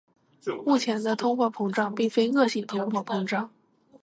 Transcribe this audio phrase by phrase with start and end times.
[0.65, 3.51] 目前的通货膨胀并非恶性通货膨胀。